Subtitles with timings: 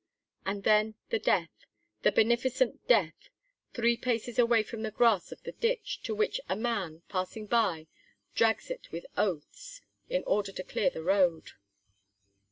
[0.47, 1.51] And then the death,
[2.01, 3.29] the beneficent death,
[3.75, 7.85] three paces away from the grass of the ditch, to which a man, passing by,
[8.33, 11.51] drags it with oaths, in order to clear the road.